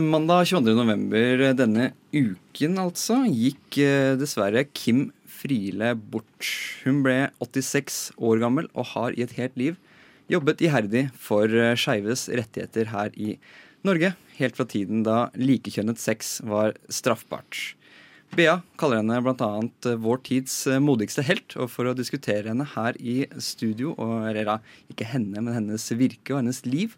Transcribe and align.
Mandag 0.00 0.46
22. 0.48 0.72
november 0.72 1.40
denne 1.52 1.90
uken, 2.16 2.78
altså, 2.80 3.18
gikk 3.28 3.76
eh, 3.82 4.14
dessverre 4.16 4.62
Kim 4.72 5.10
Friele 5.28 5.90
bort. 5.92 6.46
Hun 6.86 7.02
ble 7.04 7.16
86 7.42 7.98
år 8.16 8.40
gammel 8.40 8.70
og 8.72 8.86
har 8.94 9.12
i 9.12 9.20
et 9.26 9.34
helt 9.36 9.58
liv 9.60 9.76
jobbet 10.32 10.62
iherdig 10.64 11.02
for 11.20 11.44
eh, 11.44 11.74
skeives 11.76 12.24
rettigheter 12.32 12.88
her 12.88 13.12
i 13.20 13.34
Norge, 13.84 14.14
helt 14.38 14.56
fra 14.56 14.64
tiden 14.64 15.02
da 15.04 15.26
likekjønnet 15.36 16.00
sex 16.00 16.38
var 16.40 16.72
straffbart. 16.88 17.74
Bea 18.32 18.62
kaller 18.80 19.02
henne 19.02 19.18
bl.a. 19.20 19.50
Eh, 19.90 19.98
vår 20.00 20.22
tids 20.24 20.54
modigste 20.80 21.26
helt, 21.26 21.52
og 21.60 21.68
for 21.74 21.90
å 21.90 21.98
diskutere 21.98 22.48
henne 22.48 22.64
her 22.78 22.96
i 22.96 23.26
studio, 23.36 23.92
og 24.00 24.30
eller 24.30 24.56
ikke 24.88 25.10
henne, 25.12 25.36
men 25.42 25.52
hennes 25.58 25.90
virke 26.00 26.32
og 26.32 26.40
hennes 26.40 26.64
liv, 26.64 26.96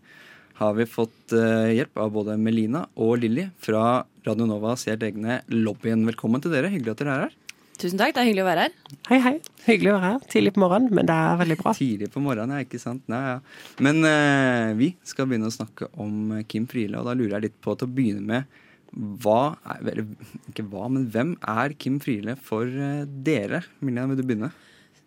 har 0.58 0.74
vi 0.78 0.86
fått 0.86 1.34
uh, 1.34 1.70
hjelp 1.72 1.98
av 1.98 2.12
både 2.14 2.36
Melina 2.40 2.84
og 2.95 3.16
Lilly 3.22 3.48
fra 3.62 4.04
Radio 4.26 4.46
Novas 4.48 4.86
helt 4.88 5.02
egne 5.06 5.40
lobbyen. 5.50 6.04
Velkommen 6.06 6.42
til 6.45 6.54
dere. 6.54 6.70
Hyggelig 6.72 6.95
at 6.95 7.02
dere 7.02 7.14
er 7.14 7.24
her. 7.26 7.40
Tusen 7.74 7.98
takk, 7.98 8.12
det 8.14 8.22
er 8.22 8.28
hyggelig 8.28 8.45
å 8.45 8.46
være 8.46 8.64
her. 8.68 8.74
Hei, 9.09 9.16
hei. 9.24 9.32
Hyggelig 9.64 9.90
å 9.90 9.95
være 9.96 10.10
her. 10.12 10.26
Tidlig 10.30 10.52
på 10.54 10.62
morgenen, 10.62 10.92
men 10.95 11.09
det 11.10 11.14
er 11.18 11.40
veldig 11.40 11.56
bra. 11.59 11.73
Tidlig 11.74 12.09
på 12.14 12.23
morgenen, 12.23 12.60
ja, 12.60 12.66
ikke 12.68 12.79
sant. 12.79 13.02
Nei, 13.10 13.23
ja. 13.32 13.40
Men 13.82 13.98
eh, 14.06 14.68
vi 14.79 14.92
skal 15.02 15.26
begynne 15.26 15.51
å 15.51 15.54
snakke 15.54 15.90
om 16.01 16.37
Kim 16.46 16.68
Friele, 16.70 17.01
og 17.01 17.10
da 17.10 17.16
lurer 17.18 17.34
jeg 17.34 17.48
litt 17.48 17.59
på 17.64 17.74
til 17.74 17.90
å 17.90 17.96
begynne 17.96 18.23
med 18.24 18.60
hva 18.95 19.57
Eller 19.74 20.04
ikke 20.52 20.62
hva, 20.70 20.86
men 20.86 21.09
hvem 21.10 21.32
er 21.51 21.73
Kim 21.82 21.96
Friele 21.98 22.36
for 22.38 22.62
uh, 22.62 23.02
dere? 23.26 23.64
Miljan, 23.82 24.12
vil 24.12 24.20
du 24.20 24.29
begynne? 24.29 24.52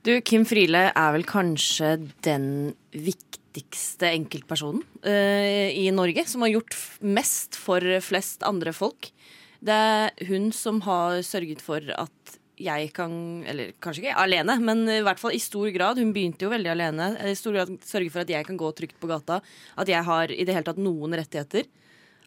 Du, 0.03 0.11
Kim 0.27 0.43
Friele 0.47 0.89
er 0.91 1.13
vel 1.15 1.23
kanskje 1.27 1.93
den 2.27 2.49
viktige 2.91 3.46
viktigste 3.57 4.11
enkeltpersonen 4.13 4.83
uh, 5.05 5.69
i 5.73 5.87
Norge, 5.95 6.25
som 6.29 6.45
har 6.45 6.53
gjort 6.55 6.77
mest 7.01 7.57
for 7.59 7.83
flest 8.03 8.45
andre 8.47 8.73
folk. 8.75 9.11
Det 9.59 9.73
er 9.73 10.27
hun 10.29 10.51
som 10.53 10.83
har 10.85 11.21
sørget 11.25 11.63
for 11.65 11.81
at 11.97 12.37
jeg 12.57 12.89
kan 12.89 13.11
Eller 13.45 13.75
kanskje 13.77 14.01
ikke 14.01 14.17
alene, 14.17 14.55
men 14.57 14.79
i 14.89 15.01
hvert 15.05 15.19
fall 15.21 15.35
i 15.37 15.41
stor 15.41 15.69
grad. 15.69 15.99
Hun 16.01 16.09
begynte 16.09 16.47
jo 16.47 16.49
veldig 16.49 16.71
alene. 16.71 17.11
I 17.21 17.35
stor 17.37 17.53
grad 17.53 17.75
sørge 17.85 18.09
for 18.09 18.23
at 18.23 18.31
jeg 18.33 18.47
kan 18.47 18.57
gå 18.57 18.71
trygt 18.73 18.97
på 18.97 19.09
gata. 19.11 19.37
At 19.77 19.91
jeg 19.91 20.01
har 20.01 20.33
i 20.33 20.41
det 20.41 20.55
hele 20.55 20.65
tatt 20.65 20.81
noen 20.81 21.13
rettigheter. 21.13 21.69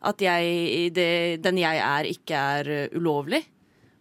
At 0.07 0.23
jeg, 0.23 0.93
det, 0.95 1.43
den 1.43 1.59
jeg 1.59 1.83
er, 1.83 2.07
ikke 2.07 2.45
er 2.61 2.95
ulovlig. 2.95 3.43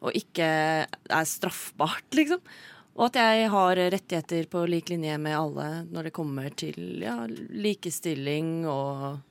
Og 0.05 0.13
ikke 0.21 0.45
er 0.85 1.25
straffbart, 1.27 2.05
liksom. 2.19 2.45
Og 2.99 3.07
at 3.07 3.15
jeg 3.15 3.47
har 3.53 3.79
rettigheter 3.79 4.47
på 4.51 4.65
lik 4.67 4.91
linje 4.91 5.15
med 5.23 5.37
alle 5.37 5.67
når 5.87 6.09
det 6.09 6.15
kommer 6.15 6.51
til 6.59 6.99
ja, 7.05 7.15
likestilling 7.27 8.67
og 8.67 9.25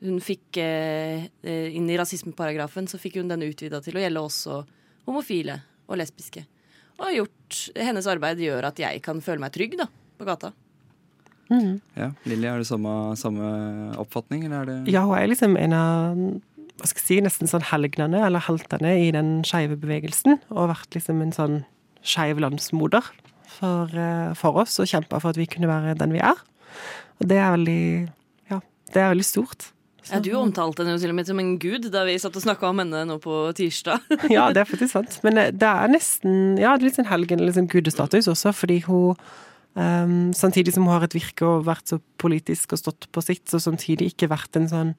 Hun 0.00 0.16
fikk 0.24 0.56
eh, 0.56 1.28
inn 1.44 1.90
i 1.92 1.96
rasismeparagrafen 2.00 2.86
så 2.88 2.98
fikk 2.98 3.18
hun 3.20 3.28
den 3.28 3.44
utvida 3.44 3.82
til 3.84 3.98
å 3.98 4.00
gjelde 4.00 4.22
også 4.24 4.62
homofile 5.04 5.58
og 5.90 5.98
lesbiske. 6.00 6.46
Og 7.00 7.12
gjort, 7.12 7.58
hennes 7.76 8.08
arbeid 8.08 8.40
gjør 8.40 8.70
at 8.70 8.80
jeg 8.80 9.02
kan 9.04 9.20
føle 9.20 9.44
meg 9.44 9.52
trygg 9.52 9.76
da, 9.76 9.86
på 10.16 10.24
gata. 10.24 10.54
Mm. 11.50 11.82
Ja, 11.98 12.08
Lilly, 12.24 12.48
har 12.48 12.62
du 12.62 12.64
samme, 12.64 12.94
samme 13.20 13.50
oppfatning, 14.00 14.46
eller 14.46 14.62
er 14.62 14.70
det 14.70 14.94
Ja, 14.94 15.02
hun 15.04 15.18
er 15.18 15.28
liksom 15.28 15.58
en 15.60 15.76
av 15.76 16.22
hva 16.80 16.88
skal 16.88 17.02
jeg 17.02 17.08
si, 17.10 17.20
nesten 17.26 17.50
sånn 17.50 17.66
helgnene, 17.68 18.22
eller 18.24 18.40
heltene, 18.46 18.94
i 19.04 19.10
den 19.12 19.42
skeive 19.44 19.76
bevegelsen. 19.76 20.38
Og 20.48 20.70
vært 20.70 20.96
liksom 20.96 21.20
en 21.20 21.34
sånn 21.36 21.58
skeiv 22.06 22.40
landsmoder 22.42 23.04
for, 23.50 23.90
eh, 23.92 24.32
for, 24.38 24.62
oss, 24.62 24.78
og 24.80 24.88
kjempa 24.88 25.20
for 25.20 25.32
at 25.32 25.40
vi 25.40 25.48
kunne 25.50 25.68
være 25.70 25.98
den 25.98 26.14
vi 26.14 26.22
er. 26.22 26.38
Og 27.20 27.28
det 27.28 27.38
er 27.38 27.52
veldig 27.56 27.84
Ja, 28.50 28.60
det 28.94 29.02
er 29.02 29.12
veldig 29.12 29.26
stort. 29.26 29.70
Så. 30.02 30.14
Ja, 30.14 30.20
Du 30.20 30.32
omtalte 30.38 30.82
henne 30.82 30.96
jo 30.96 31.02
til 31.02 31.12
og 31.12 31.18
med 31.18 31.26
som 31.28 31.38
en 31.38 31.58
gud 31.60 31.90
da 31.92 32.04
vi 32.08 32.16
satt 32.18 32.36
og 32.36 32.42
snakka 32.42 32.70
om 32.70 32.80
henne 32.80 33.04
nå 33.04 33.18
på 33.20 33.52
tirsdag. 33.54 34.00
ja, 34.32 34.48
det 34.50 34.62
er 34.62 34.70
faktisk 34.70 34.94
sant. 34.94 35.20
Men 35.26 35.38
eh, 35.38 35.52
det 35.52 35.68
er 35.68 35.92
nesten 35.92 36.56
ja, 36.60 36.74
litt 36.80 36.96
sånn 36.96 37.10
helgen, 37.10 37.42
eller 37.42 37.54
sånn 37.56 37.70
gudestatus 37.70 38.30
også, 38.30 38.54
fordi 38.56 38.80
hun 38.88 39.18
um, 39.74 40.32
Samtidig 40.34 40.74
som 40.74 40.88
hun 40.88 40.96
har 40.96 41.04
et 41.06 41.14
virke 41.14 41.46
og 41.46 41.68
vært 41.68 41.92
så 41.92 42.00
politisk 42.18 42.72
og 42.74 42.80
stått 42.80 43.10
på 43.12 43.22
sitt, 43.24 43.44
så 43.50 43.60
samtidig 43.60 44.14
ikke 44.14 44.32
vært 44.32 44.56
en 44.56 44.70
sånn 44.70 44.94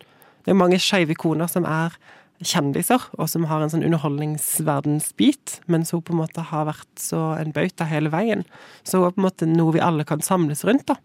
Det 0.46 0.54
er 0.54 0.58
mange 0.58 0.80
skeive 0.82 1.16
ikoner 1.18 1.50
som 1.50 1.66
er 1.66 1.98
kjendiser, 2.42 3.04
og 3.18 3.30
som 3.30 3.46
har 3.50 3.64
en 3.64 3.72
sånn 3.74 3.86
underholdningsverdensbit, 3.86 5.60
mens 5.72 5.94
hun 5.94 6.04
på 6.06 6.16
en 6.16 6.22
måte 6.24 6.46
har 6.50 6.68
vært 6.70 7.02
så 7.02 7.32
en 7.38 7.54
bauta 7.56 7.88
hele 7.90 8.12
veien. 8.14 8.44
Så 8.84 9.02
hun 9.02 9.10
er 9.10 9.16
på 9.16 9.22
en 9.22 9.28
måte 9.28 9.50
noe 9.50 9.76
vi 9.76 9.84
alle 9.84 10.08
kan 10.08 10.24
samles 10.26 10.66
rundt, 10.68 10.88
da. 10.90 10.98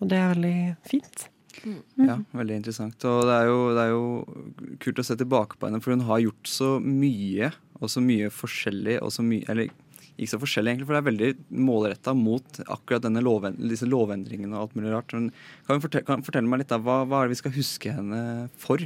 Og 0.00 0.10
det 0.10 0.18
er 0.18 0.34
veldig 0.34 0.58
fint. 0.88 1.28
Mm. 1.62 1.78
Ja, 2.08 2.18
veldig 2.34 2.58
interessant. 2.60 3.04
Og 3.08 3.28
det 3.28 3.36
er, 3.36 3.48
jo, 3.48 3.60
det 3.76 3.84
er, 3.84 3.92
jo, 3.94 4.74
kult 4.82 5.00
å 5.00 5.06
se 5.06 5.16
tilbake 5.20 5.58
på 5.58 5.68
henne, 5.68 5.80
for 5.84 5.94
hun 5.94 6.04
har 6.08 6.24
gjort 6.24 6.50
så 6.50 6.74
mye, 6.82 7.52
og 7.80 7.92
så 7.92 8.02
mye 8.04 8.30
forskjellig, 8.32 8.98
og 9.04 9.12
så 9.14 9.24
mye 9.26 9.46
Eller 9.50 9.70
ikke 10.14 10.30
så 10.30 10.38
forskjellig, 10.38 10.70
egentlig, 10.70 10.86
for 10.86 10.94
det 10.94 11.00
er 11.02 11.08
veldig 11.08 11.60
målretta 11.66 12.12
mot 12.14 12.60
akkurat 12.70 13.02
denne 13.02 13.22
loven, 13.24 13.56
disse 13.70 13.88
lovendringene 13.88 14.54
og 14.54 14.68
alt 14.68 14.76
mulig 14.78 14.92
rart. 14.92 15.14
Men 15.16 15.32
kan 15.66 15.80
du 15.80 15.86
fortelle, 15.86 16.20
fortelle, 16.26 16.50
meg 16.50 16.62
litt 16.62 16.74
av 16.74 16.84
hva, 16.86 17.00
hva 17.08 17.22
er 17.22 17.26
det 17.26 17.34
vi 17.34 17.40
skal 17.42 17.56
huske 17.56 17.94
henne 17.96 18.20
for? 18.60 18.84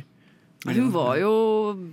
Hun 0.67 0.91
var 0.91 1.15
jo 1.21 1.33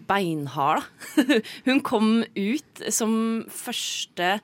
beinhard, 0.09 0.81
da. 0.81 1.39
Hun 1.67 1.83
kom 1.85 2.09
ut 2.33 2.81
som 2.89 3.45
første 3.53 4.39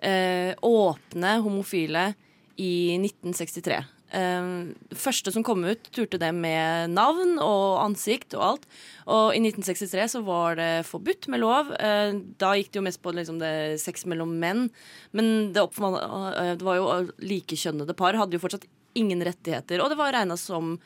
eh, 0.00 0.54
åpne 0.64 1.36
homofile 1.44 2.12
i 2.56 2.96
1963. 2.96 3.82
Eh, 4.08 4.48
første 4.96 5.32
som 5.34 5.44
kom 5.44 5.66
ut, 5.68 5.90
turte 5.92 6.20
det 6.20 6.30
med 6.32 6.94
navn 6.96 7.36
og 7.44 7.82
ansikt 7.84 8.38
og 8.38 8.46
alt. 8.46 8.66
Og 9.04 9.36
i 9.36 9.42
1963 9.42 10.08
så 10.16 10.24
var 10.24 10.56
det 10.56 10.72
forbudt 10.88 11.28
med 11.28 11.44
lov. 11.44 11.74
Eh, 11.76 12.16
da 12.40 12.54
gikk 12.56 12.72
det 12.72 12.80
jo 12.80 12.86
mest 12.88 13.04
på 13.04 13.12
liksom, 13.12 13.40
det 13.42 13.82
sex 13.84 14.08
mellom 14.08 14.32
menn. 14.40 14.70
Men 15.12 15.52
det, 15.52 15.60
eh, 15.60 16.54
det 16.56 16.64
var 16.64 16.80
jo 16.80 16.90
likekjønnede 17.20 17.96
par 17.98 18.16
hadde 18.16 18.38
jo 18.38 18.46
fortsatt 18.46 18.68
ingen 18.98 19.20
rettigheter. 19.22 19.84
Og 19.84 19.92
det 19.92 20.00
var 20.00 20.16
regna 20.16 20.40
som 20.40 20.78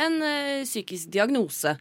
en 0.00 0.22
eh, 0.24 0.64
psykisk 0.64 1.12
diagnose. 1.12 1.76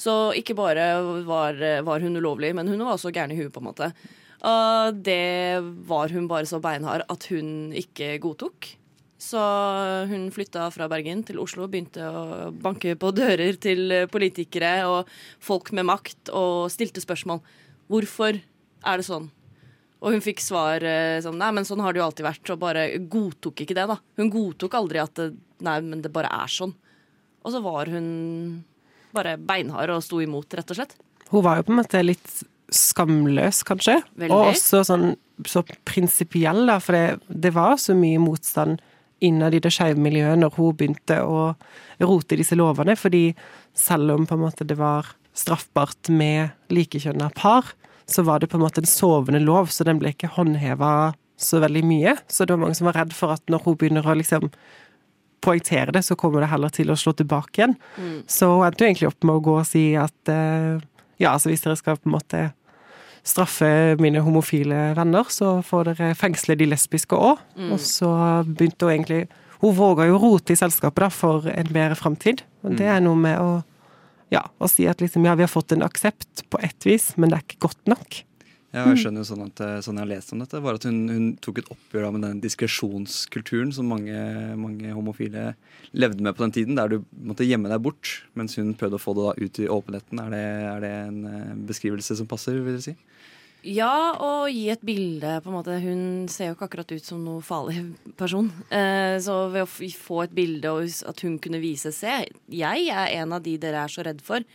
Så 0.00 0.32
ikke 0.38 0.56
bare 0.56 0.86
var, 1.28 1.60
var 1.84 2.00
hun 2.00 2.16
ulovlig, 2.16 2.54
men 2.56 2.70
hun 2.72 2.80
var 2.80 2.96
også 2.96 3.12
gæren 3.12 3.34
i 3.34 3.38
huet, 3.40 3.52
på 3.52 3.60
en 3.60 3.68
måte. 3.68 3.90
Og 4.48 5.00
det 5.04 5.60
var 5.88 6.12
hun 6.14 6.28
bare 6.30 6.48
så 6.48 6.60
beinhard 6.64 7.04
at 7.12 7.26
hun 7.28 7.74
ikke 7.76 8.14
godtok. 8.22 8.70
Så 9.20 9.40
hun 10.08 10.30
flytta 10.32 10.70
fra 10.72 10.86
Bergen 10.88 11.20
til 11.28 11.42
Oslo 11.42 11.66
begynte 11.68 12.06
å 12.08 12.48
banke 12.56 12.94
på 12.96 13.10
dører 13.12 13.58
til 13.60 13.92
politikere 14.08 14.72
og 14.88 15.10
folk 15.44 15.74
med 15.76 15.84
makt 15.90 16.32
og 16.32 16.72
stilte 16.72 17.04
spørsmål. 17.04 17.42
Hvorfor 17.92 18.40
er 18.40 18.96
det 18.96 19.04
sånn? 19.04 19.28
Og 20.00 20.14
hun 20.14 20.24
fikk 20.24 20.40
svar 20.40 20.80
eh, 20.86 21.18
sånn 21.20 21.36
Nei, 21.36 21.50
men 21.52 21.66
sånn 21.68 21.82
har 21.84 21.92
det 21.92 22.00
jo 22.00 22.06
alltid 22.06 22.24
vært. 22.24 22.52
Og 22.54 22.62
bare 22.62 22.86
godtok 23.12 23.60
ikke 23.60 23.76
det, 23.76 23.84
da. 23.90 23.98
Hun 24.16 24.32
godtok 24.32 24.78
aldri 24.78 25.02
at 25.02 25.20
Nei, 25.60 25.76
men 25.84 26.00
det 26.00 26.12
bare 26.14 26.30
er 26.32 26.48
sånn. 26.48 26.72
Og 27.44 27.52
så 27.52 27.60
var 27.60 27.92
hun 27.92 28.06
bare 29.16 29.36
beinhard 29.36 29.92
og 29.94 30.04
sto 30.04 30.20
imot, 30.22 30.54
rett 30.58 30.72
og 30.72 30.80
slett. 30.80 30.96
Hun 31.30 31.44
var 31.46 31.60
jo 31.60 31.68
på 31.68 31.74
en 31.74 31.80
måte 31.80 32.02
litt 32.04 32.40
skamløs, 32.70 33.62
kanskje. 33.66 33.98
Veldig. 34.14 34.34
Og 34.34 34.52
også 34.52 34.84
sånn 34.86 35.12
så 35.48 35.62
prinsipiell, 35.88 36.66
da, 36.68 36.76
for 36.82 36.96
det, 36.96 37.20
det, 37.28 37.54
var 37.56 37.78
så 37.80 37.94
mye 37.96 38.20
motstand 38.20 38.82
innad 39.24 39.56
i 39.56 39.60
det 39.62 39.72
skeive 39.72 40.00
miljøet 40.00 40.40
når 40.40 40.54
hun 40.56 40.76
begynte 40.76 41.20
å 41.24 41.52
rote 42.04 42.38
disse 42.40 42.56
lovene, 42.58 42.96
fordi 42.96 43.30
selv 43.76 44.14
om 44.14 44.26
på 44.28 44.36
en 44.36 44.44
måte 44.44 44.66
det 44.68 44.76
var 44.80 45.08
straffbart 45.36 46.10
med 46.12 46.52
likekjønna 46.72 47.30
par, 47.36 47.72
så 48.10 48.24
var 48.26 48.40
det 48.40 48.50
på 48.50 48.58
en 48.58 48.64
måte 48.64 48.82
en 48.82 48.90
sovende 48.90 49.40
lov, 49.42 49.70
så 49.72 49.86
den 49.86 50.00
ble 50.00 50.12
ikke 50.14 50.32
håndheva 50.34 51.12
så 51.40 51.60
veldig 51.62 51.82
mye. 51.86 52.16
Så 52.28 52.44
det 52.44 52.56
var 52.56 52.64
mange 52.64 52.76
som 52.76 52.88
var 52.90 52.98
redd 52.98 53.14
for 53.16 53.32
at 53.36 53.44
når 53.52 53.64
hun 53.64 53.76
begynner 53.80 54.06
å 54.06 54.16
liksom 54.18 54.50
poengtere 55.40 55.94
det, 55.94 56.04
så 56.06 56.16
kommer 56.18 56.44
det 56.44 56.50
heller 56.52 56.72
til 56.74 56.92
å 56.92 56.98
slå 56.98 57.14
tilbake 57.16 57.60
igjen. 57.60 57.76
Mm. 57.96 58.16
Så 58.30 58.48
hun 58.52 58.64
endte 58.66 58.84
jo 58.84 58.90
egentlig 58.90 59.10
opp 59.10 59.26
med 59.26 59.38
å 59.38 59.44
gå 59.44 59.58
og 59.60 59.68
si 59.68 59.84
at 59.98 60.32
eh, 60.32 60.80
ja, 61.20 61.34
altså 61.34 61.52
hvis 61.52 61.64
dere 61.64 61.78
skal 61.78 61.98
på 62.00 62.10
en 62.10 62.16
måte 62.16 62.46
straffe 63.26 63.68
mine 64.00 64.22
homofile 64.24 64.90
venner, 64.96 65.28
så 65.28 65.58
får 65.66 65.90
dere 65.90 66.14
fengsle 66.16 66.56
de 66.56 66.70
lesbiske 66.70 67.16
òg. 67.16 67.42
Mm. 67.58 67.74
Og 67.74 67.82
så 67.84 68.10
begynte 68.48 68.88
hun 68.88 68.96
egentlig 68.96 69.22
Hun 69.60 69.74
våga 69.76 70.06
jo 70.08 70.16
rote 70.16 70.54
i 70.54 70.56
selskapet 70.56 71.02
da, 71.04 71.08
for 71.12 71.44
en 71.52 71.68
bedre 71.68 71.92
framtid. 71.92 72.40
Og 72.64 72.78
det 72.78 72.86
mm. 72.86 72.92
er 72.94 73.02
noe 73.04 73.18
med 73.20 73.36
å 73.36 73.50
ja, 74.32 74.40
å 74.56 74.68
si 74.70 74.86
at 74.88 75.02
liksom, 75.02 75.26
ja, 75.26 75.34
vi 75.36 75.44
har 75.44 75.50
fått 75.50 75.74
en 75.74 75.84
aksept 75.84 76.46
på 76.48 76.60
ett 76.64 76.86
vis, 76.86 77.10
men 77.18 77.28
det 77.28 77.36
er 77.36 77.44
ikke 77.44 77.66
godt 77.66 77.90
nok. 77.90 78.22
Ja, 78.70 78.84
jeg 78.86 79.00
skjønner 79.02 79.24
jo 79.24 79.26
sånn 79.26 79.48
at 79.48 79.60
sånn 79.82 79.98
jeg 79.98 80.04
har 80.04 80.10
lest 80.12 80.30
om 80.30 80.42
dette, 80.44 80.60
var 80.62 80.76
at 80.78 80.84
hun, 80.86 80.98
hun 81.10 81.24
tok 81.42 81.58
et 81.58 81.70
oppgjør 81.74 82.12
med 82.14 82.22
den 82.22 82.42
diskresjonskulturen 82.44 83.72
som 83.74 83.88
mange, 83.90 84.14
mange, 84.54 84.92
homofile 84.94 85.56
levde 85.90 86.22
med 86.22 86.36
på 86.38 86.44
den 86.44 86.54
tiden, 86.54 86.78
der 86.78 86.92
du 86.92 87.00
måtte 87.18 87.48
gjemme 87.48 87.72
deg 87.72 87.82
bort, 87.82 88.20
mens 88.38 88.54
hun 88.60 88.76
prøvde 88.78 89.00
å 89.00 89.02
få 89.02 89.16
det 89.18 89.26
da 89.26 89.34
ut 89.42 89.58
i 89.58 89.66
åpenheten. 89.74 90.22
Er 90.22 90.30
det, 90.36 90.44
er 90.70 90.84
det 90.84 90.92
en 91.08 91.20
eh, 91.26 91.52
beskrivelse 91.66 92.20
som 92.20 92.30
passer, 92.30 92.62
vil 92.62 92.78
du 92.78 92.86
si? 92.86 92.94
Ja, 93.66 94.16
og 94.16 94.48
gi 94.48 94.70
et 94.72 94.80
bilde, 94.86 95.34
på 95.44 95.50
en 95.50 95.56
måte. 95.58 95.76
Hun 95.82 96.02
ser 96.32 96.48
jo 96.48 96.54
ikke 96.56 96.70
akkurat 96.70 96.94
ut 96.94 97.04
som 97.04 97.20
noe 97.20 97.42
farlig 97.44 97.82
person. 98.16 98.48
Eh, 98.72 99.18
så 99.20 99.42
ved 99.52 99.66
å 99.66 99.68
få 99.68 100.22
et 100.24 100.36
bilde 100.36 100.72
og 100.72 100.88
at 101.10 101.20
hun 101.26 101.36
kunne 101.42 101.60
vise 101.60 101.92
Se, 101.92 102.22
jeg 102.48 102.88
er 102.88 103.14
en 103.18 103.36
av 103.36 103.44
de 103.44 103.58
dere 103.60 103.84
er 103.84 103.92
så 103.92 104.06
redd 104.06 104.22
for. 104.24 104.46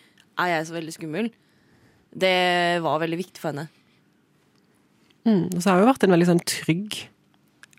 Er 0.42 0.56
jeg 0.56 0.70
så 0.70 0.80
veldig 0.80 0.96
skummel? 0.96 1.30
Det 2.16 2.82
var 2.82 3.04
veldig 3.04 3.20
viktig 3.22 3.44
for 3.44 3.52
henne. 3.52 3.68
Mm, 5.26 5.50
og 5.50 5.60
så 5.60 5.72
har 5.72 5.82
hun 5.82 5.90
vært 5.90 6.06
en 6.06 6.14
veldig 6.14 6.30
sånn 6.30 6.46
trygg 6.46 7.04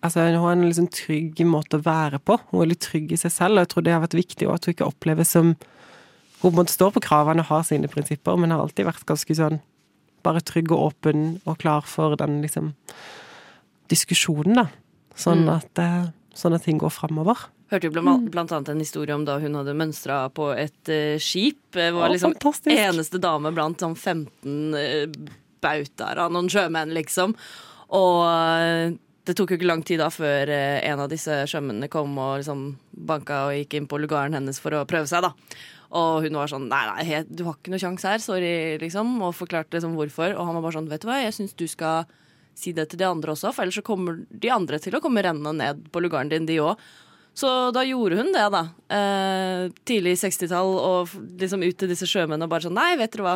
Altså, 0.04 0.20
Hun 0.28 0.38
har 0.42 0.52
en 0.52 0.66
liksom 0.66 0.88
trygg 0.92 1.40
måte 1.48 1.78
å 1.78 1.82
være 1.82 2.20
på. 2.22 2.36
Hun 2.50 2.58
er 2.58 2.66
veldig 2.66 2.78
trygg 2.84 3.14
i 3.14 3.18
seg 3.18 3.32
selv, 3.32 3.56
og 3.56 3.64
jeg 3.64 3.70
tror 3.72 3.84
det 3.86 3.94
har 3.94 4.02
vært 4.04 4.18
viktig 4.18 4.48
at 4.52 4.66
hun 4.66 4.74
ikke 4.74 4.90
oppleves 4.90 5.32
som 5.34 5.54
Hun 6.42 6.52
måtte 6.52 6.74
stå 6.74 6.90
på 6.92 7.00
kravene 7.02 7.40
og 7.42 7.48
ha 7.48 7.62
sine 7.64 7.88
prinsipper, 7.88 8.36
men 8.36 8.52
har 8.52 8.60
alltid 8.60 8.86
vært 8.86 9.06
ganske 9.08 9.34
sånn 9.34 9.62
bare 10.26 10.42
trygg 10.44 10.72
og 10.74 10.90
åpen 10.90 11.40
og 11.46 11.56
klar 11.62 11.86
for 11.88 12.16
den 12.20 12.42
liksom 12.42 12.74
diskusjonen, 13.88 14.58
da. 14.58 14.66
Sånn, 15.16 15.46
mm. 15.46 15.52
at, 15.54 15.80
eh, 15.80 16.10
sånn 16.36 16.56
at 16.58 16.66
ting 16.66 16.80
går 16.82 16.92
framover. 16.92 17.46
Hørte 17.72 17.88
jo 17.88 17.94
blant, 17.94 18.28
blant, 18.34 18.52
annet 18.52 18.68
en 18.74 18.82
historie 18.82 19.14
om 19.14 19.24
da 19.26 19.38
hun 19.42 19.56
hadde 19.58 19.74
mønstra 19.78 20.18
på 20.34 20.50
et 20.54 20.92
uh, 20.92 21.16
skip. 21.22 21.62
Var 21.72 22.12
liksom 22.12 22.36
fantastisk. 22.36 22.76
eneste 22.76 23.22
dame 23.22 23.50
blant 23.56 23.82
sånn 23.82 23.96
15 23.96 24.76
bautaer 25.66 26.22
av 26.22 26.32
noen 26.34 26.50
sjømenn, 26.52 26.94
liksom. 26.96 27.34
Og 27.98 28.22
eh, 28.30 28.96
det 29.26 29.34
tok 29.34 29.52
jo 29.52 29.58
ikke 29.58 29.68
lang 29.68 29.82
tid 29.86 29.98
da 30.02 30.10
før 30.14 30.50
eh, 30.54 30.80
en 30.86 31.02
av 31.02 31.10
disse 31.10 31.42
sjømennene 31.50 31.90
kom 31.90 32.14
og 32.22 32.40
liksom 32.40 32.68
banka 33.08 33.46
og 33.48 33.56
gikk 33.58 33.78
inn 33.78 33.88
på 33.90 33.98
lugaren 33.98 34.38
hennes 34.38 34.60
for 34.62 34.78
å 34.78 34.86
prøve 34.88 35.10
seg, 35.10 35.26
da. 35.26 35.32
Og 35.96 36.26
hun 36.26 36.36
var 36.38 36.50
sånn 36.50 36.68
nei, 36.70 36.82
nei, 36.90 37.22
du 37.28 37.44
har 37.46 37.56
ikke 37.56 37.72
noe 37.72 37.82
sjanse 37.82 38.10
her, 38.10 38.22
sorry, 38.22 38.52
liksom. 38.82 39.16
Og 39.22 39.34
forklarte 39.38 39.78
liksom 39.78 39.96
hvorfor. 39.98 40.34
Og 40.34 40.48
han 40.48 40.58
var 40.58 40.66
bare 40.66 40.78
sånn, 40.78 40.90
vet 40.90 41.02
du 41.02 41.10
hva, 41.10 41.20
jeg 41.22 41.34
syns 41.36 41.56
du 41.58 41.66
skal 41.70 42.06
si 42.56 42.72
det 42.72 42.88
til 42.90 43.02
de 43.02 43.08
andre 43.08 43.34
også, 43.34 43.52
for 43.52 43.66
ellers 43.66 43.76
så 43.76 43.84
kommer 43.84 44.22
de 44.30 44.48
andre 44.52 44.78
til 44.80 44.96
å 44.96 45.02
komme 45.04 45.20
rennende 45.24 45.52
ned 45.58 45.90
på 45.92 46.00
lugaren 46.00 46.30
din, 46.32 46.48
de 46.48 46.56
òg. 46.64 46.80
Så 47.36 47.50
da 47.76 47.82
gjorde 47.84 48.16
hun 48.16 48.30
det, 48.32 48.46
da. 48.54 48.62
Eh, 48.96 49.66
tidlig 49.84 50.14
60-tall, 50.22 50.70
og 50.80 51.12
liksom 51.36 51.66
ut 51.66 51.76
til 51.76 51.90
disse 51.92 52.08
sjømennene 52.08 52.48
og 52.48 52.54
bare 52.54 52.64
sånn 52.64 52.78
Nei, 52.78 52.94
vet 52.96 53.12
dere 53.12 53.26
hva. 53.26 53.34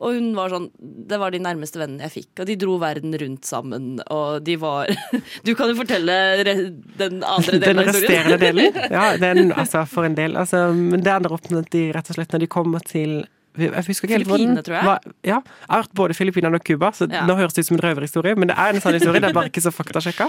Og 0.00 0.16
hun 0.16 0.30
var 0.36 0.52
sånn 0.52 0.70
Det 0.80 1.18
var 1.20 1.32
de 1.34 1.42
nærmeste 1.44 1.80
vennene 1.80 2.06
jeg 2.08 2.14
fikk, 2.14 2.30
og 2.40 2.48
de 2.48 2.56
dro 2.60 2.76
verden 2.80 3.16
rundt 3.20 3.48
sammen, 3.48 3.90
og 4.08 4.40
de 4.46 4.56
var 4.60 4.88
Du 5.46 5.52
kan 5.58 5.72
jo 5.72 5.76
fortelle 5.80 6.16
den 6.44 7.20
andre 7.20 7.20
delen 7.20 7.26
av 7.26 7.42
historien. 7.44 7.66
Den 7.66 7.84
resterende 7.90 8.40
delen? 8.40 8.80
Ja, 8.96 9.04
den, 9.20 9.52
altså 9.52 9.84
for 9.88 10.08
en 10.08 10.16
del. 10.16 10.36
Altså, 10.40 10.70
men 10.74 11.04
opp 11.04 11.50
med 11.50 11.66
at 11.66 11.70
de 11.74 11.84
rett 11.94 12.10
og 12.10 12.16
slett 12.16 12.32
når 12.34 12.44
de 12.44 12.48
kommer 12.50 12.82
til 12.86 13.20
jeg 13.58 13.82
husker 13.86 14.06
ikke 14.06 14.14
helt 14.14 14.28
Filippinene, 14.28 14.62
tror 14.62 14.76
jeg. 14.76 14.86
Var, 14.86 15.06
ja, 15.26 15.38
jeg 15.42 15.68
har 15.72 15.82
hørt 15.82 15.94
både 15.98 16.14
Filippinene 16.14 16.60
og 16.60 16.64
Cuba, 16.64 16.92
så 16.94 17.08
ja. 17.10 17.24
nå 17.26 17.34
høres 17.36 17.56
det 17.56 17.64
ut 17.64 17.68
som 17.68 17.76
en 17.76 17.82
røverhistorie, 17.82 18.38
men 18.38 18.48
det 18.52 18.56
er 18.56 18.76
en 18.76 18.84
sånn 18.84 18.94
historie. 18.94 19.20
Det 19.20 19.32
er 19.32 19.36
bare 19.36 19.50
ikke 19.50 19.64
så 19.64 19.72
faktasjekka. 19.74 20.28